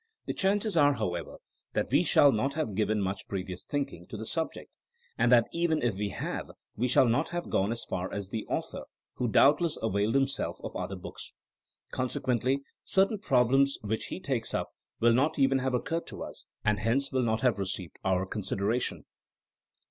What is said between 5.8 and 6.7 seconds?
if we have